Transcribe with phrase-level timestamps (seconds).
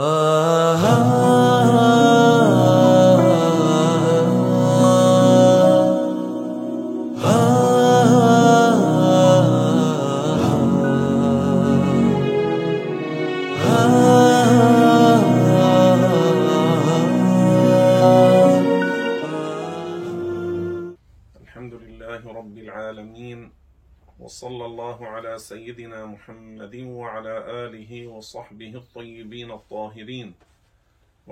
[0.00, 1.17] Uh-huh.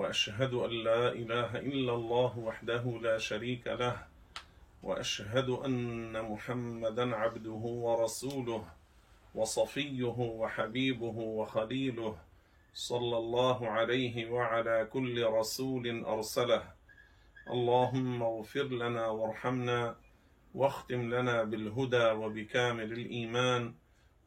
[0.07, 4.07] وأشهد أن لا إله إلا الله وحده لا شريك له
[4.83, 8.63] وأشهد أن محمدا عبده ورسوله
[9.35, 12.17] وصفيه وحبيبه وخليله
[12.73, 16.63] صلى الله عليه وعلى كل رسول أرسله.
[17.49, 19.95] اللهم اغفر لنا وارحمنا
[20.53, 23.73] واختم لنا بالهدى وبكامل الإيمان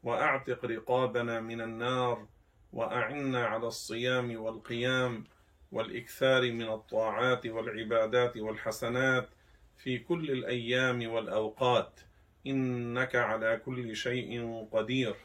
[0.03, 2.27] وأعتق رقابنا من النار
[2.73, 5.30] وأعنا على الصيام والقيام
[5.71, 9.29] والإكثار من الطاعات والعبادات والحسنات
[9.77, 11.99] في كل الأيام والأوقات.
[12.47, 15.15] إنك على كل شيء قدير.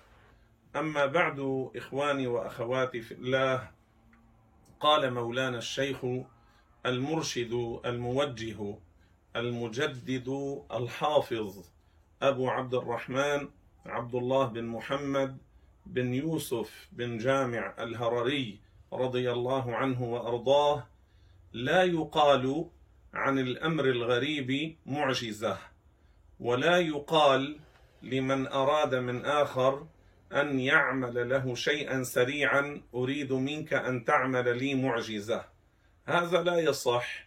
[0.77, 3.71] أما بعد إخواني وأخواتي في الله
[4.81, 6.05] قال مولانا الشيخ
[6.87, 8.79] المرشد الموجه
[9.37, 10.29] المجدد
[10.73, 11.65] الحافظ
[12.23, 13.49] أبو عبد الرحمن
[13.87, 15.39] عبد الله بن محمد
[15.87, 18.61] بن يوسف بن جامع الهرري
[18.97, 20.87] رضي الله عنه وأرضاه
[21.53, 22.67] لا يقال
[23.15, 25.59] عن الأمر الغريب معجزة
[26.41, 27.59] ولا يقال
[28.03, 29.87] لمن أراد من آخر
[30.33, 35.45] أن يعمل له شيئا سريعا أريد منك أن تعمل لي معجزة.
[36.05, 37.27] هذا لا يصح.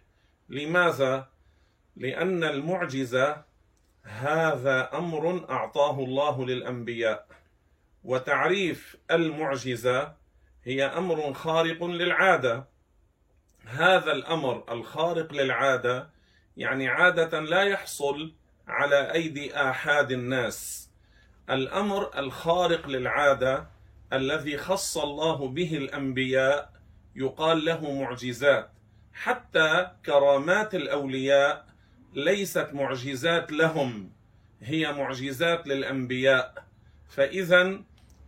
[0.50, 1.28] لماذا؟
[1.96, 3.44] لأن المعجزة
[4.04, 7.28] هذا أمر أعطاه الله للأنبياء
[8.04, 10.19] وتعريف المعجزة
[10.64, 12.68] هي أمر خارق للعادة.
[13.66, 16.10] هذا الأمر الخارق للعادة
[16.58, 18.34] يعني عادة لا يحصل
[18.68, 20.90] على أيدي آحاد الناس.
[21.50, 23.68] الأمر الخارق للعادة
[24.14, 26.74] الذي خص الله به الأنبياء
[27.16, 28.72] يقال له معجزات.
[29.14, 31.66] حتى كرامات الأولياء
[32.14, 34.12] ليست معجزات لهم
[34.62, 36.66] هي معجزات للأنبياء.
[37.10, 37.82] فاذا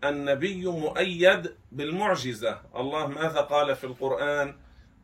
[0.03, 2.62] النبي مؤيد بالمعجزة.
[2.75, 4.56] الله ماذا قال في القرآن؟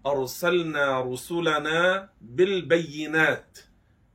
[0.06, 3.60] أرسلنا رسلنا بالبينات.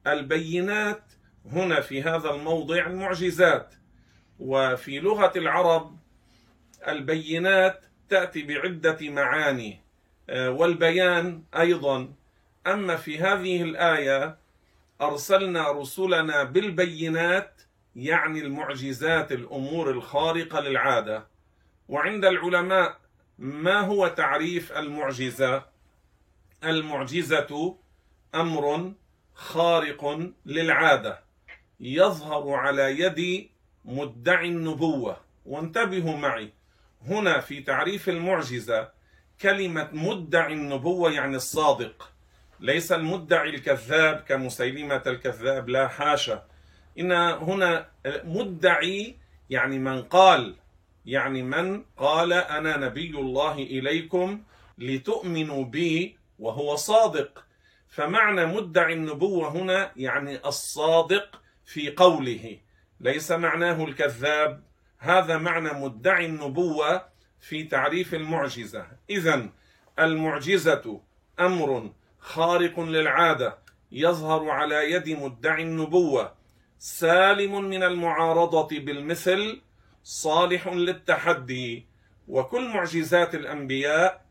[0.06, 1.02] البينات
[1.46, 3.74] هنا في هذا الموضع المعجزات
[4.38, 5.96] وفي لغة العرب
[6.88, 9.80] البينات تأتي بعدة معاني
[10.30, 12.12] والبيان أيضا.
[12.66, 14.38] أما في هذه الآية
[15.00, 17.62] أرسلنا رسلنا بالبينات
[17.96, 21.26] يعني المعجزات الأمور الخارقة للعادة.
[21.88, 22.98] وعند العلماء
[23.38, 25.64] ما هو تعريف المعجزة؟
[26.64, 27.76] المعجزة
[28.34, 28.92] أمر
[29.34, 31.20] خارق للعادة.
[31.80, 33.48] يظهر على يد
[33.84, 35.16] مدعي النبوة.
[35.46, 36.52] وانتبهوا معي.
[37.06, 38.88] هنا في تعريف المعجزة
[39.40, 42.12] كلمة مدعي النبوة يعني الصادق.
[42.60, 46.51] ليس المدعي الكذاب كمسيلمة الكذاب لا حاشا.
[46.98, 47.86] إن هنا
[48.24, 49.16] مدعي
[49.50, 50.54] يعني من قال
[51.06, 54.42] يعني من قال أنا نبي الله إليكم
[54.78, 57.44] لتؤمنوا بي وهو صادق.
[57.88, 62.58] فمعنى مدعي النبوة هنا يعني الصادق في قوله
[63.00, 64.62] ليس معناه الكذاب.
[64.98, 67.04] هذا معنى مدعي النبوة
[67.40, 68.86] في تعريف المعجزة.
[69.10, 69.48] اذا
[69.98, 71.00] المعجزة
[71.40, 73.58] أمر خارق للعادة
[73.92, 76.41] يظهر على يد مدعي النبوة.
[76.84, 79.60] سالم من المعارضة بالمثل
[80.04, 81.86] صالح للتحدي
[82.28, 84.24] وكل معجزات الأنبياء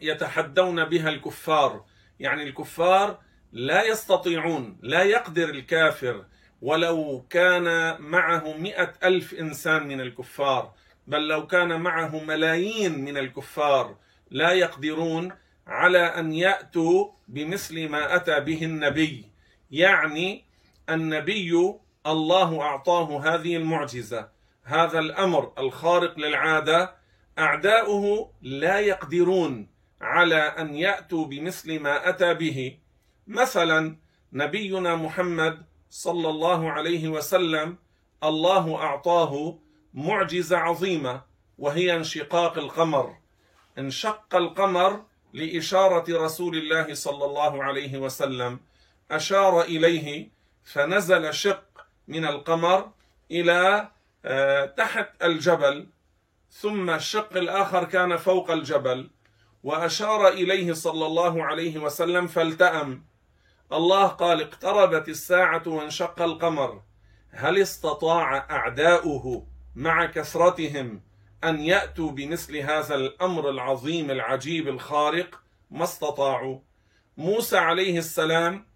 [0.00, 1.84] يتحدون بها الكفار.
[2.20, 3.18] يعني الكفار
[3.52, 6.24] لا يستطيعون لا يقدر الكافر
[6.62, 10.72] ولو كان معه مئة ألف إنسان من الكفار
[11.06, 13.96] بل لو كان معه ملايين من الكفار
[14.30, 15.32] لا يقدرون
[15.66, 19.24] على أن يأتوا بمثل ما أتى به النبي.
[19.70, 20.49] يعني
[20.90, 21.74] النبي
[22.06, 24.28] الله أعطاه هذه المعجزة
[24.64, 26.94] هذا الأمر الخارق للعادة
[27.38, 29.68] أعداؤه لا يقدرون
[30.00, 32.78] على أن يأتوا بمثل ما أتى به.
[33.26, 33.96] مثلا
[34.32, 37.76] نبينا محمد صلى الله عليه وسلم
[38.24, 39.58] الله أعطاه
[39.94, 41.22] معجزة عظيمة
[41.58, 43.16] وهي انشقاق القمر.
[43.78, 48.60] انشق القمر لإشارة رسول الله صلى الله عليه وسلم.
[49.10, 50.30] أشار إليه
[50.72, 52.90] فنزل شق من القمر
[53.30, 53.88] إلى
[54.76, 55.86] تحت الجبل
[56.50, 59.10] ثم الشق الآخر كان فوق الجبل
[59.64, 63.04] وأشار إليه صلى الله عليه وسلم فالتأم.
[63.72, 66.82] الله قال اقتربت الساعة وانشق القمر.
[67.30, 69.46] هل استطاع أعداؤه
[69.76, 71.00] مع كثرتهم
[71.44, 75.40] أن يأتوا بمثل هذا الأمر العظيم العجيب الخارق؟
[75.70, 76.58] ما استطاعوا.
[77.16, 78.69] موسى عليه السلام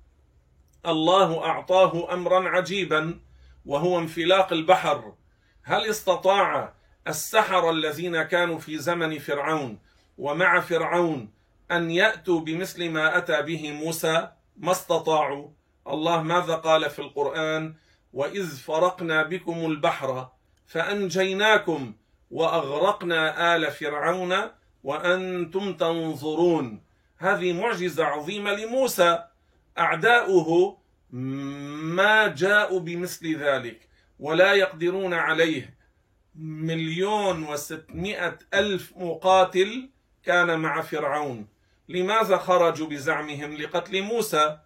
[0.87, 3.21] الله أعطاه أمرا عجيبا
[3.67, 5.15] وهو انفلاق البحر.
[5.63, 6.75] هل استطاع
[7.09, 9.79] السحر الذين كانوا في زمن فرعون
[10.19, 11.31] ومع فرعون
[11.71, 15.49] أن يأتوا بمثل ما أتى به موسى؟ ما استطاعوا.
[15.89, 17.75] الله ماذا قال في القرآن؟
[18.13, 20.29] واذ فرقنا بكم البحر
[20.67, 21.93] فانجيناكم
[22.31, 24.35] واغرقنا ال فرعون
[24.83, 26.83] وأنتم تنظرون.
[27.19, 29.25] هذه معجزة عظيمة لموسى.
[29.79, 30.79] أعداؤه
[31.11, 33.89] ما جاءوا بمثل ذلك
[34.19, 35.75] ولا يقدرون عليه.
[36.39, 39.91] مليون وستمائة ألف مقاتل
[40.25, 41.47] كان مع فرعون.
[41.89, 44.59] لماذا خرجوا بزعمهم؟ لقتل موسى.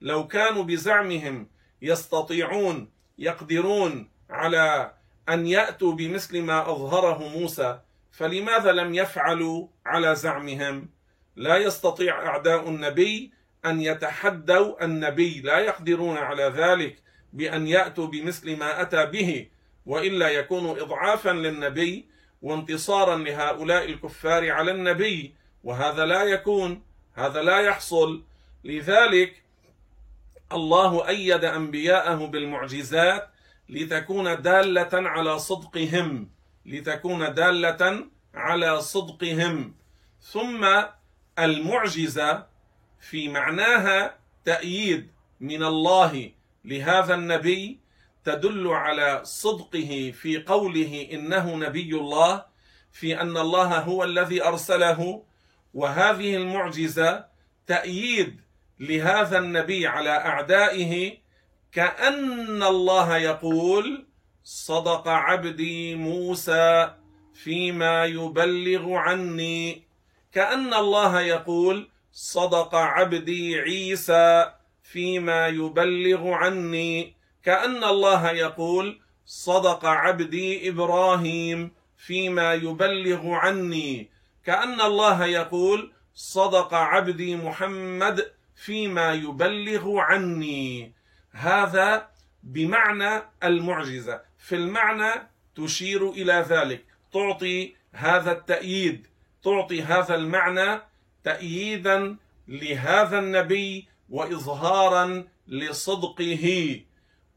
[0.00, 1.48] لو كانوا بزعمهم
[1.82, 4.94] يستطيعون يقدرون على
[5.28, 7.80] أن يأتوا بمثل ما أظهره موسى
[8.12, 10.88] فلماذا لم يفعلوا على زعمهم؟
[11.36, 13.32] لا يستطيع أعداء النبي
[13.66, 16.96] أن يتحدوا النبي لا يقدرون على ذلك
[17.32, 19.48] بأن يأتوا بمثل ما أتى به
[19.86, 22.06] وإلا يكون اضعافا للنبي
[22.42, 26.82] وانتصارا لهؤلاء الكفار على النبي وهذا لا يكون
[27.14, 28.22] هذا لا يحصل.
[28.64, 29.42] لذلك
[30.52, 33.28] الله أيد أنبياءه بالمعجزات
[33.68, 36.28] لتكون دالة على صدقهم
[36.66, 39.74] لتكون دالة على صدقهم.
[40.20, 40.82] ثم
[41.38, 42.46] المعجزة
[43.02, 44.14] في معناها
[44.44, 45.10] تأييد
[45.40, 46.30] من الله
[46.64, 47.78] لهذا النبي
[48.24, 52.44] تدل على صدقه في قوله إنه نبي الله
[52.92, 55.22] في أن الله هو الذي أرسله.
[55.74, 57.24] وهذه المعجزة
[57.66, 58.40] تأييد
[58.80, 61.18] لهذا النبي على أعدائه
[61.72, 64.06] كأن الله يقول
[64.44, 66.94] صدق عبدي موسى
[67.34, 69.82] فيما يبلغ عني
[70.32, 77.14] كأن الله يقول صدق عبدي عيسى فيما يبلغ عني.
[77.44, 84.10] كأن الله يقول صدق عبدي إبراهيم فيما يبلغ عني.
[84.44, 90.92] كأن الله يقول صدق عبدي محمد فيما يبلغ عني.
[91.32, 92.08] هذا
[92.42, 94.20] بمعنى المعجزة.
[94.38, 99.06] في المعنى تشير إلى ذلك تعطي هذا التأييد
[99.44, 100.80] تعطي هذا المعنى
[101.24, 102.16] تأييدا
[102.48, 106.80] لهذا النبي وإظهارا لصدقه.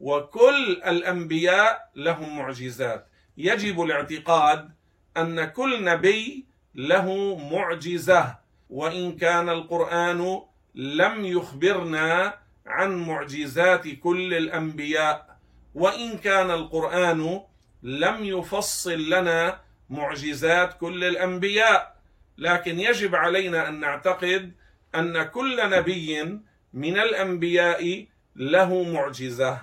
[0.00, 3.06] وكل الأنبياء لهم معجزات.
[3.38, 4.70] يجب الاعتقاد
[5.16, 6.44] أن كل نبي
[6.74, 8.38] له معجزة.
[8.70, 10.40] وإن كان القرآن
[10.74, 15.36] لم يخبرنا عن معجزات كل الأنبياء.
[15.74, 17.40] وإن كان القرآن
[17.82, 19.60] لم يفصل لنا
[19.90, 21.95] معجزات كل الأنبياء.
[22.38, 24.52] لكن يجب علينا أن نعتقد
[24.94, 26.38] أن كل نبي
[26.72, 28.06] من الأنبياء
[28.36, 29.62] له معجزة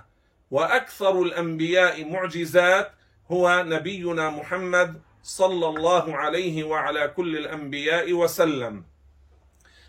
[0.52, 2.92] وأكثر الأنبياء معجزات
[3.32, 8.84] هو نبينا محمد صلى الله عليه وعلى كل الأنبياء وسلم.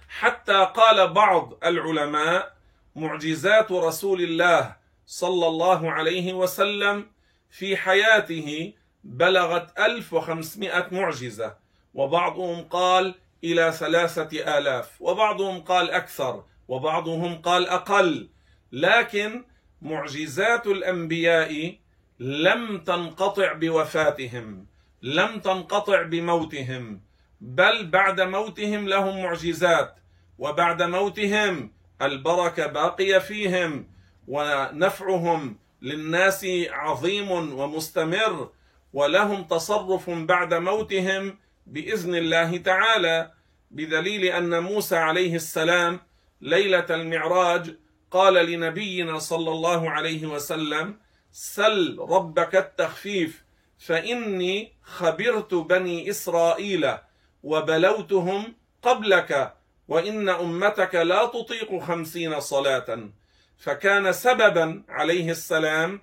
[0.09, 2.57] حتى قال بعض العلماء
[2.97, 4.77] معجزات رسول الله
[5.07, 7.07] صلى الله عليه وسلم
[7.51, 8.73] في حياته
[9.05, 11.64] بلغت 1500 معجزة.
[11.95, 18.29] وبعضهم قال إلى ثلاثة آلاف وبعضهم قال أكثر وبعضهم قال أقل.
[18.73, 19.45] لكن
[19.83, 21.75] معجزات الأنبياء
[22.21, 24.67] لم تنقطع بوفاتهم
[25.03, 27.01] لم تنقطع بموتهم
[27.41, 29.97] بل بعد موتهم لهم معجزات
[30.39, 31.73] وبعد موتهم
[32.03, 33.87] البركة باقية فيهم
[34.29, 38.51] ونفعهم للناس عظيم ومستمر
[38.93, 43.31] ولهم تصرف بعد موتهم بإذن الله تعالى
[43.71, 46.01] بدليل أن موسى عليه السلام
[46.41, 47.77] ليلة المعراج
[48.11, 50.99] قال لنبينا صلى الله عليه وسلم
[51.33, 53.45] سل ربك التخفيف
[53.79, 56.95] فإني خبرت بني إسرائيل
[57.43, 59.55] وبلوتهم قبلك
[59.89, 63.11] وإن أمتك لا تطيق خمسين صلاة.
[63.59, 66.01] فكان سببا عليه السلام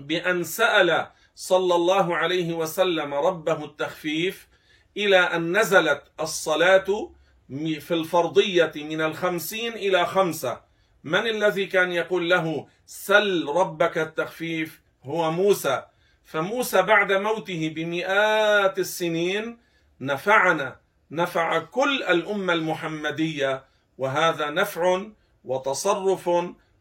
[0.00, 4.48] بأن سأل صلى الله عليه وسلم ربه التخفيف
[4.96, 7.10] إلى أن نزلت الصلاة
[7.80, 10.60] في الفرضية من الخمسين إلى خمسة.
[11.04, 15.82] من الذي كان يقول له سل ربك التخفيف؟ هو موسى.
[16.24, 19.58] فموسى بعد موته بمئات السنين
[20.00, 20.76] نفعنا
[21.10, 23.64] نفع كل الأمة المحمدية.
[23.98, 25.02] وهذا نفع
[25.44, 26.30] وتصرف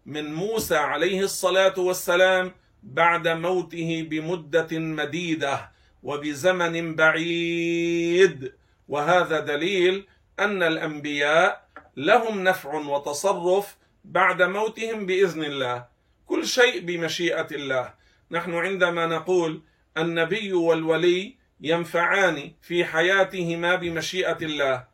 [0.06, 2.52] من موسى عليه الصلاة والسلام
[2.84, 5.72] بعد موته بمدة مديدة.
[6.04, 8.54] وبزمن بعيد.
[8.88, 10.08] وهذا دليل
[10.40, 15.86] أن الأنبياء لهم نفع وتصرف بعد موتهم بإذن الله.
[16.26, 17.94] كل شيء بمشيئة الله.
[18.32, 19.62] نحن عندما نقول
[19.98, 24.88] النبي والولي ينفعان في حياتهما بمشيئة الله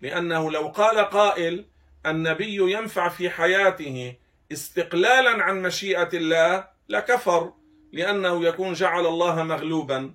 [0.00, 1.64] لأنه لو قال قائل
[2.06, 4.14] النبي ينفع في حياته
[4.52, 7.52] استقلالا عن مشيئة الله لكفر
[7.92, 10.14] لأنه يكون جعل الله مغلوبا.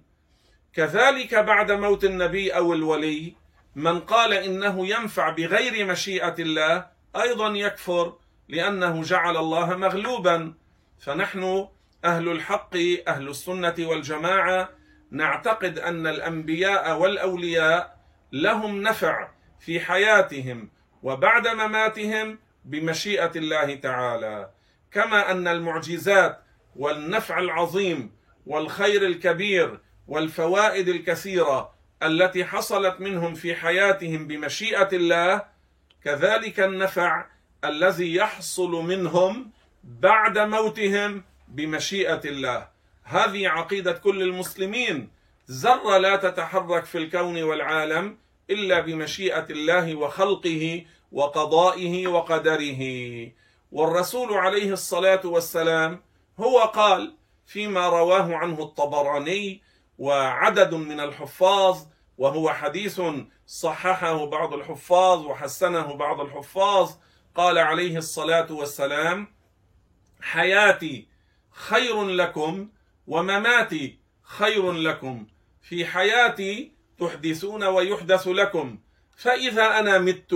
[0.73, 3.35] كذلك بعد موت النبي أو الولي
[3.75, 6.85] من قال إنه ينفع بغير مشيئة الله
[7.15, 8.13] أيضا يكفر
[8.49, 10.53] لأنه جعل الله مغلوبا.
[10.99, 11.67] فنحن
[12.05, 12.75] أهل الحق
[13.07, 14.69] أهل السنة والجماعة
[15.11, 17.97] نعتقد أن الأنبياء والأولياء
[18.31, 19.27] لهم نفع
[19.59, 20.69] في حياتهم
[21.03, 24.49] وبعد مماتهم بمشيئة الله تعالى.
[24.91, 26.39] كما أن المعجزات
[26.75, 28.11] والنفع العظيم
[28.45, 35.43] والخير الكبير والفوائد الكثيرة التي حصلت منهم في حياتهم بمشيئة الله
[36.03, 37.25] كذلك النفع
[37.63, 39.51] الذي يحصل منهم
[39.83, 42.67] بعد موتهم بمشيئة الله.
[43.03, 45.09] هذه عقيدة كل المسلمين.
[45.51, 48.17] ذره لا تتحرك في الكون والعالم
[48.49, 52.81] إلا بمشيئة الله وخلقه وقضائه وقدره.
[53.71, 56.01] والرسول عليه الصلاة والسلام
[56.39, 57.15] هو قال
[57.45, 59.61] فيما رواه عنه الطبراني
[60.01, 61.77] وعدد من الحفاظ
[62.17, 63.01] وهو حديث
[63.47, 66.91] صححه بعض الحفاظ وحسنه بعض الحفاظ.
[67.35, 69.27] قال عليه الصلاة والسلام
[70.21, 71.07] حياتي
[71.51, 72.69] خير لكم
[73.07, 75.27] ومماتي خير لكم.
[75.61, 78.77] في حياتي تحدثون ويحدث لكم.
[79.17, 80.33] فإذا أنا مت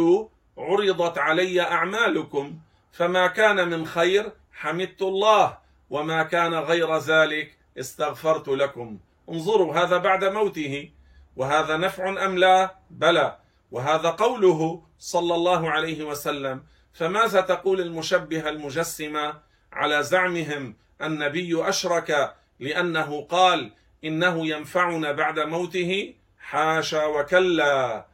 [0.58, 2.60] عرضت علي أعمالكم.
[2.92, 5.58] فما كان من خير حمدت الله
[5.90, 8.98] وما كان غير ذلك استغفرت لكم.
[9.30, 10.92] انظروا هذا بعد موته.
[11.36, 13.38] وهذا نفع أم لا؟ بلى.
[13.72, 16.64] وهذا قوله صلى الله عليه وسلم
[16.94, 19.34] فماذا تقول المشبهه المجسمة
[19.74, 23.72] على زعمهم النبي أشرك لأنه قال
[24.04, 28.06] إنه ينفعنا بعد موته؟ حاشا وكلا.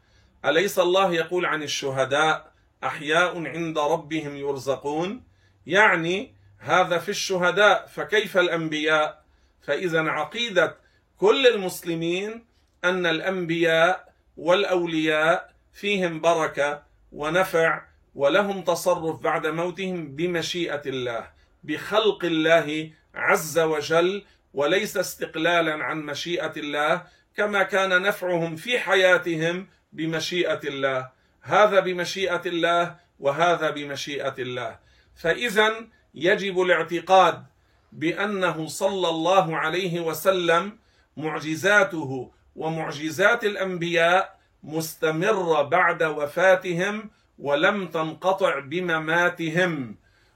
[0.45, 2.51] أليس الله يقول عن الشهداء
[2.83, 5.23] أحياء عند ربهم يرزقون؟
[5.65, 9.23] يعني هذا في الشهداء فكيف الأنبياء؟
[9.61, 10.77] فإذا عقيدة
[11.21, 12.45] كل المسلمين
[12.83, 17.81] أن الأنبياء والأولياء فيهم بركة ونفع
[18.15, 21.29] ولهم تصرف بعد موتهم بمشيئة الله
[21.63, 24.23] بخلق الله عز وجل
[24.53, 27.03] وليس استقلالا عن مشيئة الله
[27.37, 31.09] كما كان نفعهم في حياتهم بمشيئة الله.
[31.41, 34.79] هذا بمشيئة الله وهذا بمشيئة الله.
[35.15, 35.73] فاذا
[36.15, 37.43] يجب الاعتقاد
[37.91, 40.80] بأنه صلى الله عليه وسلم
[41.17, 49.95] معجزاته ومعجزات الأنبياء مستمرة بعد وفاتهم ولم تنقطع بمماتهم.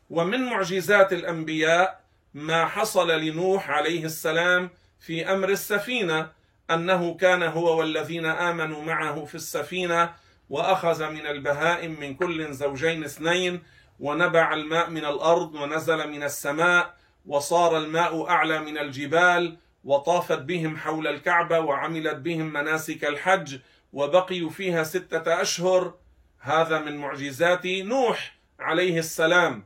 [0.10, 2.02] ومن معجزات الأنبياء
[2.34, 6.30] ما حصل لنوح عليه السلام في أمر السفينة
[6.72, 10.14] أنه كان هو والذين آمنوا معه في السفينة
[10.50, 13.64] وأخذ من البهائم من كل زوجين اثنين
[14.00, 21.08] ونبع الماء من الأرض ونزل من السماء وصار الماء أعلى من الجبال وطافت بهم حول
[21.08, 23.60] الكعبة وعملت بهم مناسك الحج
[23.94, 25.94] وبقيوا فيها ستة أشهر.
[26.40, 29.66] هذا من معجزات نوح عليه السلام.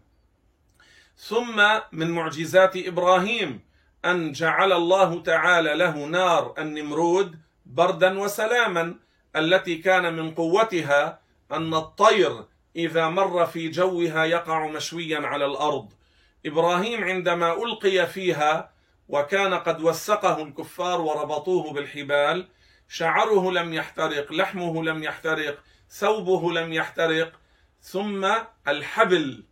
[1.18, 1.62] ثم
[1.92, 3.62] من معجزات إبراهيم
[4.06, 7.36] أن جعل الله تعالى له نار النمرود
[7.66, 8.96] بردا وسلاما
[9.36, 11.20] التي كان من قوتها
[11.52, 12.46] أن الطير
[12.76, 15.94] إذا مر في جوها يقع مشويا على الأرض.
[16.46, 18.79] إبراهيم عندما ألقي فيها
[19.10, 22.48] وكان قد وثقه الكفار وربطوه بالحبال
[22.88, 25.58] شعره لم يحترق لحمه لم يحترق
[25.90, 27.32] ثوبه لم يحترق
[27.82, 28.32] ثم
[28.68, 29.44] الحبل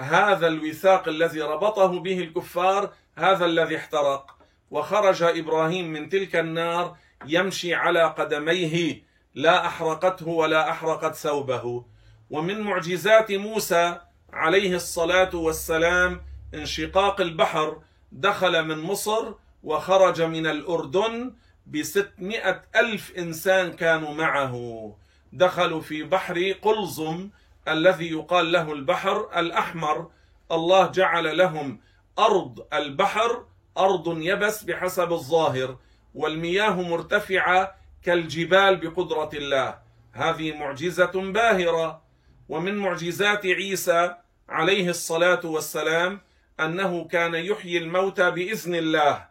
[0.00, 4.36] هذا الوثاق الذي ربطه به الكفار هذا الذي احترق.
[4.70, 6.96] وخرج إبراهيم من تلك النار
[7.26, 9.02] يمشي على قدميه
[9.34, 11.84] لا أحرقته ولا أحرقت ثوبه.
[12.30, 14.00] ومن معجزات موسى
[14.32, 16.22] عليه الصلاة والسلام
[16.54, 17.78] انشقاق البحر
[18.12, 19.32] دخل من مصر
[19.62, 21.34] وخرج من الأردن
[21.66, 24.96] بستمائة ألف إنسان كانوا معه.
[25.32, 27.28] دخلوا في بحر قلزم
[27.68, 30.10] الذي يقال له البحر الأحمر.
[30.52, 31.80] الله جعل لهم
[32.18, 33.44] أرض البحر
[33.78, 35.76] أرض يبس بحسب الظاهر
[36.14, 39.78] والمياه مرتفعة كالجبال بقدرة الله.
[40.12, 42.02] هذه معجزة باهرة.
[42.48, 44.14] ومن معجزات عيسى
[44.48, 46.20] عليه الصلاة والسلام
[46.60, 49.26] أنه كان يحيي الموتى بإذن الله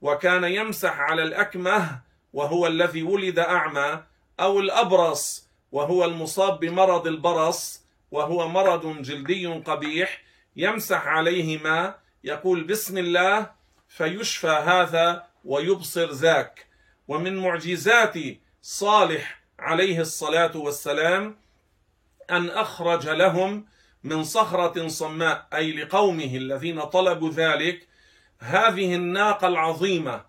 [0.00, 2.00] وكان يمسح على الأكمه
[2.32, 4.02] وهو الذي ولد أعمى
[4.40, 10.22] أو الأبرص وهو المصاب بمرض البرص وهو مرض جلدي قبيح
[10.56, 11.94] يمسح عليه ما
[12.24, 13.50] يقول بسم الله
[13.88, 16.66] فيشفى هذا ويبصر ذاك.
[17.08, 18.14] ومن معجزات
[18.62, 21.36] صالح عليه الصلاة والسلام
[22.30, 23.66] أن أخرج لهم
[24.04, 27.88] من صخرة صماء أي لقومه الذين طلبوا ذلك.
[28.38, 30.24] هذه الناقة العظيمة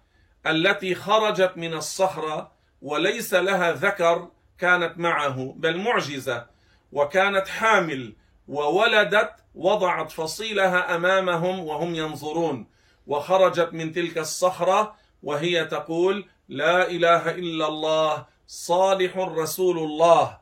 [0.48, 2.52] التي خرجت من الصخرة
[2.82, 6.46] وليس لها ذكر كانت معه بل معجزة.
[6.92, 8.14] وكانت حامل
[8.48, 12.68] وولدت وضعت فصيلها أمامهم وهم ينظرون.
[13.08, 20.38] وخرجت من تلك الصخرة وهي تقول لا إله إلا الله صالح رسول الله.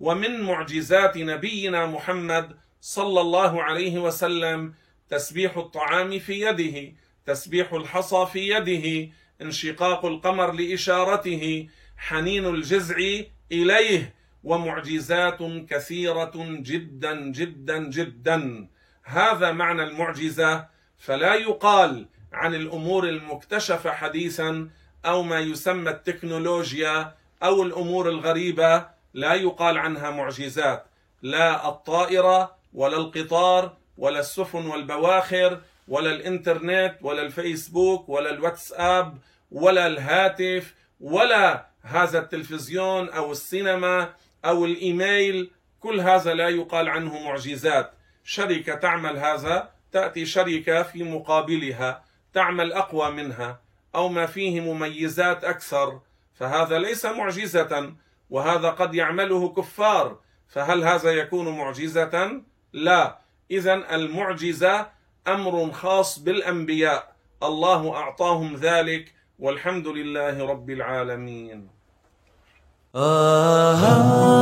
[0.00, 4.74] ومن معجزات نبينا محمد صلى الله عليه وسلم
[5.10, 6.92] تسبيح الطعام في يده
[7.26, 9.12] تسبيح الحصى في يده
[9.42, 12.96] انشقاق القمر لإشارته حنين الجزع
[13.52, 14.14] إليه
[14.44, 15.38] ومعجزات
[15.70, 18.68] كثيرة جدا جدا جدا.
[19.04, 20.66] هذا معنى المعجزة.
[20.98, 24.68] فلا يقال عن الأمور المكتشفة حديثا
[25.06, 30.86] أو ما يسمى التكنولوجيا أو الأمور الغريبة لا يقال عنها معجزات.
[31.22, 39.18] لا الطائرة ولا القطار ولا السفن والبواخر ولا الإنترنت ولا الفيسبوك ولا الواتساب
[39.52, 44.14] ولا الهاتف ولا هذا التلفزيون أو السينما
[44.44, 45.50] أو الإيميل.
[45.80, 47.92] كل هذا لا يقال عنه معجزات.
[48.24, 53.60] شركة تعمل هذا تأتي شركة في مقابلها تعمل أقوى منها
[53.94, 56.00] أو ما فيه مميزات أكثر.
[56.34, 57.94] فهذا ليس معجزة
[58.30, 60.18] وهذا قد يعمله كفار.
[60.48, 62.42] فهل هذا يكون معجزة؟
[62.74, 63.18] لا.
[63.50, 64.86] اذا المعجزة
[65.28, 67.14] أمر خاص بالأنبياء.
[67.42, 71.68] الله أعطاهم ذلك والحمد لله رب العالمين.
[72.94, 74.34] آه.